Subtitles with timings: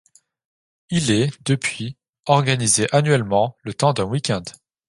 [0.89, 1.95] Il est, depuis,
[2.25, 4.41] organisé annuellement, le temps d'un week-end.